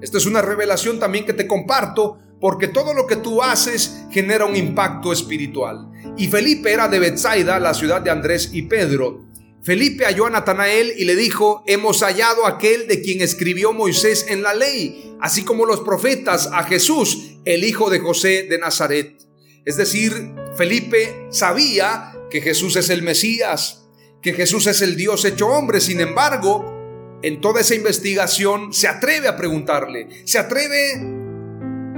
Esta 0.00 0.18
es 0.18 0.24
una 0.26 0.40
revelación 0.40 0.98
también 0.98 1.26
que 1.26 1.32
te 1.32 1.46
comparto 1.46 2.18
porque 2.40 2.68
todo 2.68 2.94
lo 2.94 3.06
que 3.06 3.16
tú 3.16 3.42
haces 3.42 4.04
genera 4.10 4.46
un 4.46 4.56
impacto 4.56 5.12
espiritual. 5.12 5.90
Y 6.16 6.28
Felipe 6.28 6.72
era 6.72 6.88
de 6.88 7.00
Bethsaida, 7.00 7.58
la 7.58 7.74
ciudad 7.74 8.00
de 8.00 8.10
Andrés 8.10 8.50
y 8.52 8.62
Pedro. 8.62 9.25
Felipe 9.66 10.04
halló 10.04 10.26
a 10.26 10.30
Natanael 10.30 10.94
y 10.96 11.06
le 11.06 11.16
dijo, 11.16 11.64
hemos 11.66 12.04
hallado 12.04 12.46
aquel 12.46 12.86
de 12.86 13.02
quien 13.02 13.20
escribió 13.20 13.72
Moisés 13.72 14.26
en 14.28 14.44
la 14.44 14.54
ley, 14.54 15.16
así 15.20 15.42
como 15.42 15.66
los 15.66 15.80
profetas, 15.80 16.48
a 16.52 16.62
Jesús, 16.62 17.32
el 17.44 17.64
hijo 17.64 17.90
de 17.90 17.98
José 17.98 18.44
de 18.44 18.60
Nazaret. 18.60 19.20
Es 19.64 19.76
decir, 19.76 20.12
Felipe 20.56 21.26
sabía 21.30 22.12
que 22.30 22.40
Jesús 22.42 22.76
es 22.76 22.90
el 22.90 23.02
Mesías, 23.02 23.88
que 24.22 24.34
Jesús 24.34 24.68
es 24.68 24.82
el 24.82 24.94
Dios 24.94 25.24
hecho 25.24 25.48
hombre, 25.48 25.80
sin 25.80 26.00
embargo, 26.00 27.18
en 27.24 27.40
toda 27.40 27.60
esa 27.60 27.74
investigación 27.74 28.72
se 28.72 28.86
atreve 28.86 29.26
a 29.26 29.36
preguntarle, 29.36 30.06
se 30.26 30.38
atreve 30.38 30.92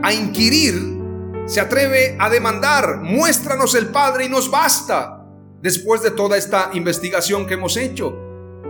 a 0.03 0.11
inquirir, 0.15 0.75
se 1.47 1.61
atreve 1.61 2.17
a 2.19 2.31
demandar, 2.31 3.03
muéstranos 3.03 3.75
el 3.75 3.89
Padre 3.89 4.25
y 4.25 4.31
nos 4.31 4.51
basta 4.51 5.18
después 5.63 6.03
de 6.03 6.11
toda 6.11 6.37
esta 6.37 6.71
investigación 6.75 7.47
que 7.47 7.55
hemos 7.55 7.77
hecho. 7.77 8.17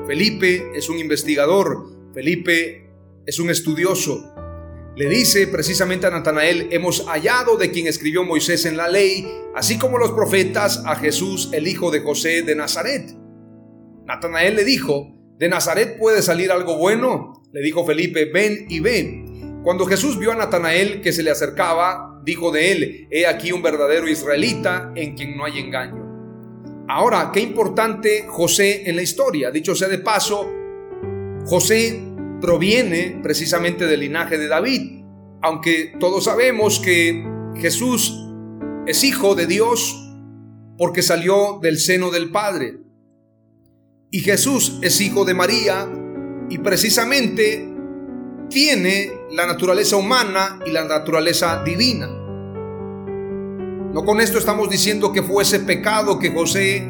Felipe 0.06 0.70
es 0.74 0.88
un 0.88 0.98
investigador, 0.98 1.86
Felipe 2.14 2.90
es 3.26 3.38
un 3.38 3.50
estudioso. 3.50 4.34
Le 4.96 5.08
dice 5.08 5.46
precisamente 5.46 6.06
a 6.06 6.10
Natanael, 6.10 6.68
hemos 6.72 7.06
hallado 7.06 7.56
de 7.56 7.70
quien 7.70 7.86
escribió 7.86 8.24
Moisés 8.24 8.64
en 8.64 8.76
la 8.76 8.88
ley, 8.88 9.28
así 9.54 9.78
como 9.78 9.98
los 9.98 10.12
profetas, 10.12 10.82
a 10.86 10.96
Jesús, 10.96 11.50
el 11.52 11.68
hijo 11.68 11.90
de 11.90 12.00
José 12.00 12.42
de 12.42 12.56
Nazaret. 12.56 13.14
Natanael 14.06 14.56
le 14.56 14.64
dijo, 14.64 15.14
¿de 15.38 15.48
Nazaret 15.48 15.98
puede 15.98 16.22
salir 16.22 16.50
algo 16.50 16.78
bueno? 16.78 17.44
Le 17.52 17.60
dijo 17.60 17.86
Felipe, 17.86 18.24
ven 18.24 18.66
y 18.68 18.80
ven. 18.80 19.60
Cuando 19.62 19.86
Jesús 19.86 20.18
vio 20.18 20.32
a 20.32 20.36
Natanael 20.36 21.00
que 21.00 21.12
se 21.12 21.22
le 21.22 21.30
acercaba, 21.30 22.20
dijo 22.24 22.50
de 22.50 22.72
él, 22.72 23.08
he 23.10 23.26
aquí 23.26 23.52
un 23.52 23.62
verdadero 23.62 24.08
israelita 24.08 24.92
en 24.96 25.14
quien 25.14 25.36
no 25.36 25.44
hay 25.44 25.58
engaño. 25.58 26.07
Ahora, 26.88 27.30
qué 27.32 27.40
importante 27.40 28.24
José 28.26 28.88
en 28.88 28.96
la 28.96 29.02
historia. 29.02 29.50
Dicho 29.50 29.74
sea 29.74 29.88
de 29.88 29.98
paso, 29.98 30.50
José 31.44 32.02
proviene 32.40 33.20
precisamente 33.22 33.86
del 33.86 34.00
linaje 34.00 34.38
de 34.38 34.48
David, 34.48 35.04
aunque 35.42 35.92
todos 36.00 36.24
sabemos 36.24 36.80
que 36.80 37.26
Jesús 37.56 38.14
es 38.86 39.04
hijo 39.04 39.34
de 39.34 39.46
Dios 39.46 40.02
porque 40.78 41.02
salió 41.02 41.58
del 41.60 41.78
seno 41.78 42.10
del 42.10 42.30
Padre. 42.30 42.78
Y 44.10 44.20
Jesús 44.20 44.78
es 44.80 44.98
hijo 45.02 45.26
de 45.26 45.34
María 45.34 45.86
y 46.48 46.56
precisamente 46.56 47.68
tiene 48.48 49.10
la 49.30 49.46
naturaleza 49.46 49.96
humana 49.96 50.58
y 50.64 50.70
la 50.70 50.84
naturaleza 50.84 51.62
divina. 51.64 52.17
No 53.92 54.04
con 54.04 54.20
esto 54.20 54.38
estamos 54.38 54.68
diciendo 54.68 55.12
que 55.12 55.22
fuese 55.22 55.60
pecado 55.60 56.18
que 56.18 56.30
José 56.30 56.86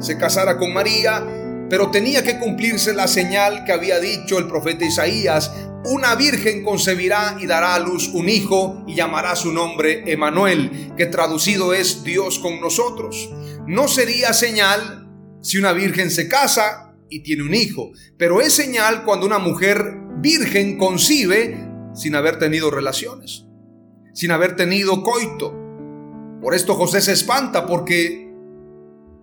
se 0.00 0.16
casara 0.16 0.56
con 0.56 0.72
María, 0.72 1.22
pero 1.68 1.90
tenía 1.90 2.22
que 2.22 2.38
cumplirse 2.38 2.94
la 2.94 3.06
señal 3.06 3.64
que 3.64 3.72
había 3.72 4.00
dicho 4.00 4.38
el 4.38 4.48
profeta 4.48 4.86
Isaías, 4.86 5.52
una 5.84 6.14
virgen 6.14 6.64
concebirá 6.64 7.36
y 7.38 7.46
dará 7.46 7.74
a 7.74 7.78
luz 7.78 8.08
un 8.14 8.30
hijo 8.30 8.82
y 8.86 8.94
llamará 8.94 9.36
su 9.36 9.52
nombre 9.52 10.10
Emanuel, 10.10 10.92
que 10.96 11.04
traducido 11.04 11.74
es 11.74 12.02
Dios 12.02 12.38
con 12.38 12.60
nosotros. 12.60 13.30
No 13.66 13.86
sería 13.86 14.32
señal 14.32 15.06
si 15.42 15.58
una 15.58 15.72
virgen 15.72 16.10
se 16.10 16.28
casa 16.28 16.94
y 17.10 17.22
tiene 17.22 17.42
un 17.42 17.54
hijo, 17.54 17.92
pero 18.16 18.40
es 18.40 18.54
señal 18.54 19.04
cuando 19.04 19.26
una 19.26 19.38
mujer 19.38 19.98
virgen 20.16 20.78
concibe 20.78 21.68
sin 21.94 22.14
haber 22.14 22.38
tenido 22.38 22.70
relaciones, 22.70 23.44
sin 24.14 24.30
haber 24.30 24.56
tenido 24.56 25.02
coito. 25.02 25.67
Por 26.40 26.54
esto 26.54 26.74
José 26.74 27.00
se 27.00 27.12
espanta 27.12 27.66
porque 27.66 28.32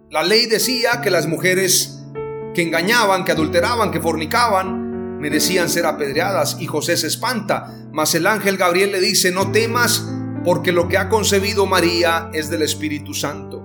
la 0.09 0.23
ley 0.23 0.45
decía 0.47 1.01
que 1.01 1.11
las 1.11 1.27
mujeres 1.27 2.03
que 2.53 2.61
engañaban, 2.61 3.23
que 3.23 3.31
adulteraban, 3.31 3.91
que 3.91 3.99
fornicaban, 3.99 5.19
merecían 5.19 5.69
ser 5.69 5.85
apedreadas 5.85 6.57
y 6.59 6.67
José 6.67 6.97
se 6.97 7.07
espanta. 7.07 7.73
Mas 7.91 8.15
el 8.15 8.27
ángel 8.27 8.57
Gabriel 8.57 8.91
le 8.91 8.99
dice, 8.99 9.31
no 9.31 9.51
temas 9.51 10.07
porque 10.43 10.71
lo 10.71 10.87
que 10.87 10.97
ha 10.97 11.09
concebido 11.09 11.65
María 11.65 12.29
es 12.33 12.49
del 12.49 12.61
Espíritu 12.61 13.13
Santo. 13.13 13.63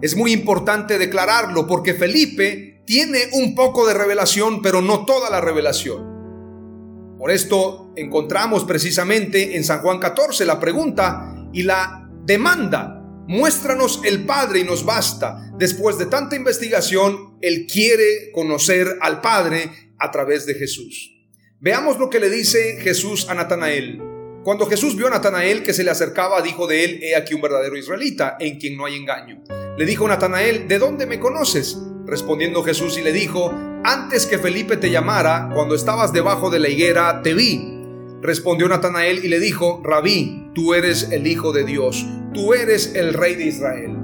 Es 0.00 0.16
muy 0.16 0.32
importante 0.32 0.96
declararlo 0.98 1.66
porque 1.66 1.94
Felipe 1.94 2.82
tiene 2.86 3.18
un 3.32 3.54
poco 3.54 3.86
de 3.86 3.94
revelación, 3.94 4.62
pero 4.62 4.80
no 4.80 5.04
toda 5.04 5.28
la 5.28 5.40
revelación. 5.40 7.16
Por 7.18 7.32
esto 7.32 7.92
encontramos 7.96 8.64
precisamente 8.64 9.56
en 9.56 9.64
San 9.64 9.80
Juan 9.80 9.98
14 9.98 10.44
la 10.44 10.60
pregunta 10.60 11.34
y 11.52 11.64
la 11.64 12.07
demanda, 12.28 13.02
muéstranos 13.26 14.02
el 14.04 14.26
Padre 14.26 14.60
y 14.60 14.64
nos 14.64 14.84
basta. 14.84 15.50
Después 15.56 15.96
de 15.96 16.04
tanta 16.04 16.36
investigación, 16.36 17.38
Él 17.40 17.66
quiere 17.66 18.30
conocer 18.34 18.98
al 19.00 19.22
Padre 19.22 19.94
a 19.98 20.10
través 20.10 20.44
de 20.44 20.54
Jesús. 20.54 21.10
Veamos 21.58 21.98
lo 21.98 22.10
que 22.10 22.20
le 22.20 22.28
dice 22.28 22.80
Jesús 22.82 23.30
a 23.30 23.34
Natanael. 23.34 24.02
Cuando 24.44 24.66
Jesús 24.66 24.94
vio 24.94 25.06
a 25.06 25.10
Natanael 25.10 25.62
que 25.62 25.72
se 25.72 25.82
le 25.82 25.90
acercaba, 25.90 26.42
dijo 26.42 26.66
de 26.66 26.84
él, 26.84 27.00
he 27.02 27.16
aquí 27.16 27.32
un 27.32 27.40
verdadero 27.40 27.78
israelita, 27.78 28.36
en 28.38 28.58
quien 28.58 28.76
no 28.76 28.84
hay 28.84 28.96
engaño. 28.96 29.42
Le 29.78 29.86
dijo 29.86 30.06
Natanael, 30.06 30.68
¿de 30.68 30.78
dónde 30.78 31.06
me 31.06 31.18
conoces? 31.18 31.78
Respondiendo 32.04 32.62
Jesús 32.62 32.98
y 32.98 33.02
le 33.02 33.12
dijo, 33.12 33.54
antes 33.84 34.26
que 34.26 34.38
Felipe 34.38 34.76
te 34.76 34.90
llamara, 34.90 35.48
cuando 35.54 35.74
estabas 35.74 36.12
debajo 36.12 36.50
de 36.50 36.58
la 36.58 36.68
higuera, 36.68 37.22
te 37.22 37.32
vi. 37.32 37.77
Respondió 38.20 38.68
Natanael 38.68 39.24
y 39.24 39.28
le 39.28 39.38
dijo, 39.38 39.80
Rabí, 39.84 40.50
tú 40.54 40.74
eres 40.74 41.08
el 41.12 41.26
Hijo 41.26 41.52
de 41.52 41.64
Dios, 41.64 42.04
tú 42.34 42.52
eres 42.52 42.94
el 42.94 43.14
Rey 43.14 43.36
de 43.36 43.46
Israel. 43.46 43.96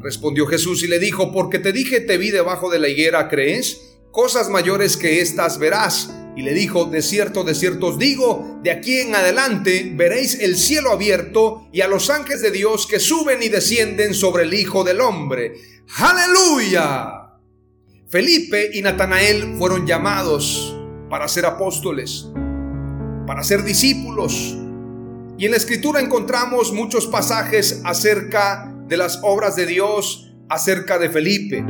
Respondió 0.00 0.46
Jesús 0.46 0.82
y 0.82 0.88
le 0.88 0.98
dijo, 0.98 1.30
porque 1.32 1.60
te 1.60 1.72
dije 1.72 2.00
te 2.00 2.18
vi 2.18 2.30
debajo 2.30 2.70
de 2.70 2.80
la 2.80 2.88
higuera, 2.88 3.28
¿crees? 3.28 4.00
Cosas 4.10 4.50
mayores 4.50 4.96
que 4.96 5.20
estas 5.20 5.58
verás. 5.58 6.12
Y 6.34 6.42
le 6.42 6.54
dijo, 6.54 6.86
de 6.86 7.02
cierto, 7.02 7.44
de 7.44 7.54
cierto 7.54 7.88
os 7.88 7.98
digo, 7.98 8.58
de 8.64 8.70
aquí 8.70 8.98
en 8.98 9.14
adelante 9.14 9.92
veréis 9.94 10.40
el 10.40 10.56
cielo 10.56 10.90
abierto 10.90 11.68
y 11.72 11.82
a 11.82 11.88
los 11.88 12.10
ángeles 12.10 12.42
de 12.42 12.50
Dios 12.50 12.86
que 12.86 12.98
suben 12.98 13.42
y 13.42 13.48
descienden 13.48 14.14
sobre 14.14 14.44
el 14.44 14.54
Hijo 14.54 14.82
del 14.82 15.00
Hombre. 15.00 15.54
Aleluya. 15.98 17.22
Felipe 18.08 18.70
y 18.72 18.82
Natanael 18.82 19.54
fueron 19.58 19.86
llamados 19.86 20.76
para 21.08 21.28
ser 21.28 21.46
apóstoles, 21.46 22.26
para 23.26 23.42
ser 23.42 23.62
discípulos. 23.62 24.56
Y 25.38 25.44
en 25.46 25.50
la 25.50 25.56
escritura 25.56 26.00
encontramos 26.00 26.72
muchos 26.72 27.06
pasajes 27.06 27.80
acerca 27.84 28.72
de 28.86 28.96
las 28.96 29.20
obras 29.22 29.56
de 29.56 29.66
Dios, 29.66 30.34
acerca 30.48 30.98
de 30.98 31.10
Felipe. 31.10 31.64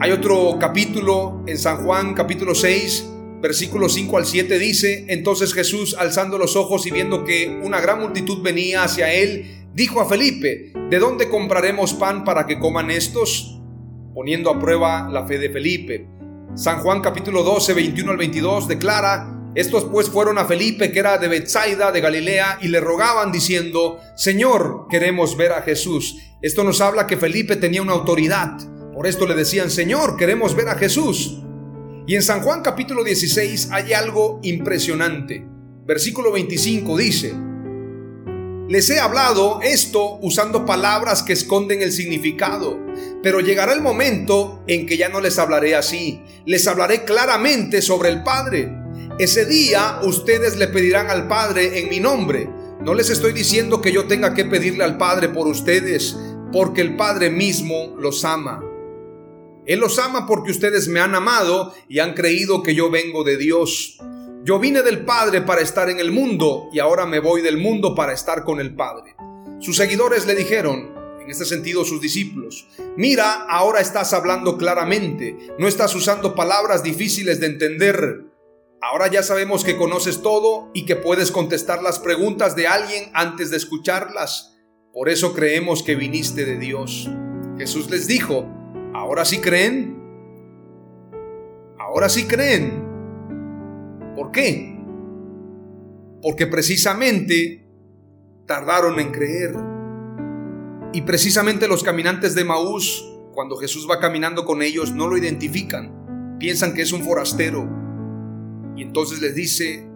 Hay 0.00 0.10
otro 0.10 0.56
capítulo 0.58 1.42
en 1.46 1.58
San 1.58 1.84
Juan, 1.84 2.14
capítulo 2.14 2.54
6, 2.54 3.08
versículo 3.40 3.88
5 3.88 4.16
al 4.16 4.24
7 4.24 4.58
dice, 4.58 5.04
entonces 5.08 5.52
Jesús, 5.52 5.96
alzando 5.98 6.38
los 6.38 6.54
ojos 6.54 6.86
y 6.86 6.92
viendo 6.92 7.24
que 7.24 7.60
una 7.62 7.80
gran 7.80 8.00
multitud 8.00 8.40
venía 8.40 8.84
hacia 8.84 9.12
él, 9.12 9.66
dijo 9.74 10.00
a 10.00 10.08
Felipe, 10.08 10.72
¿de 10.90 10.98
dónde 10.98 11.28
compraremos 11.28 11.94
pan 11.94 12.24
para 12.24 12.46
que 12.46 12.60
coman 12.60 12.90
estos? 12.90 13.60
Poniendo 14.14 14.50
a 14.50 14.60
prueba 14.60 15.08
la 15.10 15.26
fe 15.26 15.38
de 15.38 15.50
Felipe. 15.50 16.06
San 16.54 16.78
Juan 16.80 17.00
capítulo 17.00 17.42
12, 17.42 17.74
21 17.74 18.10
al 18.12 18.16
22 18.16 18.68
declara, 18.68 19.41
estos 19.54 19.84
pues 19.84 20.08
fueron 20.08 20.38
a 20.38 20.46
Felipe, 20.46 20.92
que 20.92 20.98
era 20.98 21.18
de 21.18 21.28
Bethsaida, 21.28 21.92
de 21.92 22.00
Galilea, 22.00 22.58
y 22.62 22.68
le 22.68 22.80
rogaban 22.80 23.30
diciendo, 23.30 24.00
Señor, 24.16 24.86
queremos 24.88 25.36
ver 25.36 25.52
a 25.52 25.62
Jesús. 25.62 26.16
Esto 26.40 26.64
nos 26.64 26.80
habla 26.80 27.06
que 27.06 27.18
Felipe 27.18 27.56
tenía 27.56 27.82
una 27.82 27.92
autoridad. 27.92 28.56
Por 28.94 29.06
esto 29.06 29.26
le 29.26 29.34
decían, 29.34 29.70
Señor, 29.70 30.16
queremos 30.16 30.54
ver 30.54 30.68
a 30.68 30.76
Jesús. 30.76 31.42
Y 32.06 32.14
en 32.14 32.22
San 32.22 32.40
Juan 32.40 32.62
capítulo 32.62 33.04
16 33.04 33.68
hay 33.70 33.92
algo 33.92 34.40
impresionante. 34.42 35.46
Versículo 35.84 36.32
25 36.32 36.96
dice, 36.96 37.34
les 38.68 38.88
he 38.88 39.00
hablado 39.00 39.60
esto 39.62 40.18
usando 40.22 40.64
palabras 40.64 41.22
que 41.22 41.34
esconden 41.34 41.82
el 41.82 41.92
significado, 41.92 42.80
pero 43.22 43.40
llegará 43.40 43.74
el 43.74 43.82
momento 43.82 44.64
en 44.66 44.86
que 44.86 44.96
ya 44.96 45.10
no 45.10 45.20
les 45.20 45.38
hablaré 45.38 45.74
así, 45.74 46.22
les 46.46 46.66
hablaré 46.66 47.04
claramente 47.04 47.82
sobre 47.82 48.08
el 48.08 48.22
Padre. 48.22 48.81
Ese 49.18 49.44
día 49.44 50.00
ustedes 50.02 50.56
le 50.56 50.68
pedirán 50.68 51.10
al 51.10 51.28
Padre 51.28 51.80
en 51.80 51.90
mi 51.90 52.00
nombre. 52.00 52.48
No 52.80 52.94
les 52.94 53.10
estoy 53.10 53.32
diciendo 53.32 53.82
que 53.82 53.92
yo 53.92 54.06
tenga 54.06 54.32
que 54.32 54.46
pedirle 54.46 54.84
al 54.84 54.96
Padre 54.96 55.28
por 55.28 55.46
ustedes, 55.46 56.16
porque 56.50 56.80
el 56.80 56.96
Padre 56.96 57.28
mismo 57.28 57.94
los 57.98 58.24
ama. 58.24 58.64
Él 59.66 59.80
los 59.80 59.98
ama 59.98 60.26
porque 60.26 60.50
ustedes 60.50 60.88
me 60.88 61.00
han 61.00 61.14
amado 61.14 61.74
y 61.88 61.98
han 61.98 62.14
creído 62.14 62.62
que 62.62 62.74
yo 62.74 62.90
vengo 62.90 63.22
de 63.22 63.36
Dios. 63.36 63.98
Yo 64.44 64.58
vine 64.58 64.82
del 64.82 65.04
Padre 65.04 65.42
para 65.42 65.60
estar 65.60 65.90
en 65.90 66.00
el 66.00 66.10
mundo 66.10 66.70
y 66.72 66.78
ahora 66.78 67.04
me 67.04 67.20
voy 67.20 67.42
del 67.42 67.58
mundo 67.58 67.94
para 67.94 68.14
estar 68.14 68.44
con 68.44 68.60
el 68.60 68.74
Padre. 68.74 69.14
Sus 69.60 69.76
seguidores 69.76 70.26
le 70.26 70.34
dijeron, 70.34 70.90
en 71.22 71.30
este 71.30 71.44
sentido 71.44 71.84
sus 71.84 72.00
discípulos, 72.00 72.66
mira, 72.96 73.44
ahora 73.48 73.80
estás 73.80 74.14
hablando 74.14 74.56
claramente, 74.56 75.36
no 75.58 75.68
estás 75.68 75.94
usando 75.94 76.34
palabras 76.34 76.82
difíciles 76.82 77.38
de 77.40 77.46
entender. 77.46 78.31
Ahora 78.82 79.06
ya 79.06 79.22
sabemos 79.22 79.62
que 79.62 79.76
conoces 79.76 80.22
todo 80.22 80.68
y 80.74 80.86
que 80.86 80.96
puedes 80.96 81.30
contestar 81.30 81.84
las 81.84 82.00
preguntas 82.00 82.56
de 82.56 82.66
alguien 82.66 83.10
antes 83.14 83.52
de 83.52 83.56
escucharlas. 83.56 84.58
Por 84.92 85.08
eso 85.08 85.34
creemos 85.34 85.84
que 85.84 85.94
viniste 85.94 86.44
de 86.44 86.58
Dios. 86.58 87.08
Jesús 87.56 87.88
les 87.90 88.08
dijo, 88.08 88.44
¿Ahora 88.92 89.24
sí 89.24 89.40
creen? 89.40 89.96
¿Ahora 91.78 92.08
sí 92.08 92.26
creen? 92.26 92.84
¿Por 94.16 94.32
qué? 94.32 94.76
Porque 96.20 96.48
precisamente 96.48 97.64
tardaron 98.46 98.98
en 98.98 99.12
creer. 99.12 99.54
Y 100.92 101.02
precisamente 101.02 101.68
los 101.68 101.84
caminantes 101.84 102.34
de 102.34 102.44
Maús, 102.44 103.08
cuando 103.32 103.56
Jesús 103.58 103.88
va 103.88 104.00
caminando 104.00 104.44
con 104.44 104.60
ellos, 104.60 104.92
no 104.92 105.06
lo 105.06 105.16
identifican. 105.16 106.36
Piensan 106.40 106.74
que 106.74 106.82
es 106.82 106.92
un 106.92 107.02
forastero. 107.04 107.81
Y 108.76 108.82
entonces 108.82 109.20
les 109.20 109.34
dice, 109.34 109.86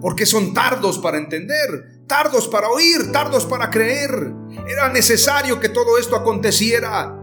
¿por 0.00 0.14
qué 0.14 0.26
son 0.26 0.54
tardos 0.54 0.98
para 0.98 1.18
entender? 1.18 2.04
Tardos 2.06 2.48
para 2.48 2.68
oír, 2.68 3.10
tardos 3.12 3.46
para 3.46 3.70
creer. 3.70 4.32
Era 4.68 4.88
necesario 4.88 5.58
que 5.60 5.68
todo 5.68 5.98
esto 5.98 6.16
aconteciera. 6.16 7.16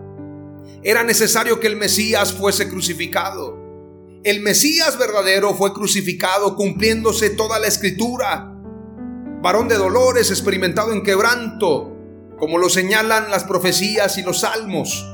Era 0.84 1.04
necesario 1.04 1.60
que 1.60 1.68
el 1.68 1.78
Mesías 1.78 2.34
fuese 2.34 2.68
crucificado. 2.68 3.62
El 4.24 4.42
Mesías 4.42 4.98
verdadero 4.98 5.54
fue 5.54 5.74
crucificado 5.74 6.56
cumpliéndose 6.56 7.30
toda 7.30 7.60
la 7.60 7.68
escritura. 7.68 8.54
Varón 9.42 9.68
de 9.68 9.76
dolores, 9.76 10.32
experimentado 10.32 10.94
en 10.94 11.04
quebranto, 11.04 11.94
como 12.38 12.58
lo 12.58 12.70
señalan 12.70 13.30
las 13.30 13.44
profecías 13.44 14.18
y 14.18 14.24
los 14.24 14.40
salmos. 14.40 15.06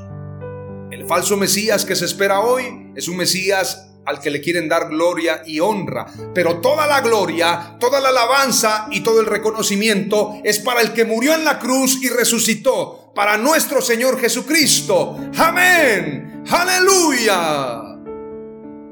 El 0.91 1.05
falso 1.07 1.37
Mesías 1.37 1.85
que 1.85 1.95
se 1.95 2.05
espera 2.05 2.41
hoy 2.41 2.91
es 2.95 3.07
un 3.07 3.17
Mesías 3.17 3.88
al 4.09 4.19
que 4.19 4.31
le 4.31 4.41
quieren 4.41 4.67
dar 4.67 4.89
gloria 4.89 5.43
y 5.45 5.59
honra. 5.59 6.07
Pero 6.33 6.57
toda 6.57 6.87
la 6.87 7.01
gloria, 7.01 7.77
toda 7.79 8.01
la 8.01 8.09
alabanza 8.09 8.87
y 8.91 9.01
todo 9.01 9.19
el 9.21 9.27
reconocimiento 9.27 10.41
es 10.43 10.59
para 10.59 10.81
el 10.81 10.93
que 10.93 11.05
murió 11.05 11.35
en 11.35 11.45
la 11.45 11.59
cruz 11.59 11.99
y 12.01 12.09
resucitó, 12.09 13.11
para 13.13 13.37
nuestro 13.37 13.81
Señor 13.81 14.19
Jesucristo. 14.19 15.17
Amén. 15.37 16.43
Aleluya. 16.49 17.81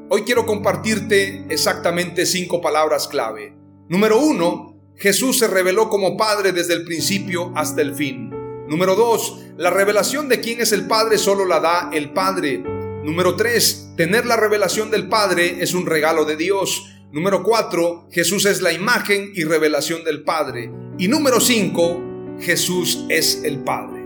Hoy 0.10 0.22
quiero 0.24 0.46
compartirte 0.46 1.46
exactamente 1.50 2.26
cinco 2.26 2.62
palabras 2.62 3.08
clave. 3.08 3.56
Número 3.90 4.20
uno, 4.20 4.78
Jesús 4.96 5.40
se 5.40 5.48
reveló 5.48 5.90
como 5.90 6.16
Padre 6.16 6.52
desde 6.52 6.74
el 6.74 6.86
principio 6.86 7.52
hasta 7.56 7.82
el 7.82 7.96
fin. 7.96 8.30
Número 8.68 8.96
dos, 8.96 9.40
la 9.58 9.70
revelación 9.70 10.28
de 10.28 10.42
quién 10.42 10.62
es 10.62 10.72
el 10.72 10.88
Padre 10.88 11.18
solo 11.18 11.46
la 11.46 11.60
da 11.60 11.90
el 11.94 12.12
Padre. 12.12 12.77
Número 13.08 13.38
tres, 13.38 13.94
tener 13.96 14.26
la 14.26 14.36
revelación 14.36 14.92
del 14.92 15.08
Padre 15.08 15.64
es 15.64 15.74
un 15.74 15.86
regalo 15.86 16.26
de 16.26 16.36
Dios. 16.36 16.94
Número 17.14 17.42
cuatro, 17.42 18.10
Jesús 18.12 18.46
es 18.46 18.62
la 18.62 18.74
imagen 18.74 19.32
y 19.34 19.46
revelación 19.46 20.04
del 20.04 20.26
Padre. 20.26 20.70
Y 20.98 21.08
número 21.08 21.40
cinco, 21.40 22.04
Jesús 22.42 23.06
es 23.08 23.44
el 23.46 23.64
Padre. 23.64 24.06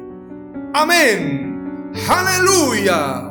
Amén. 0.75 1.91
Aleluya. 2.07 3.30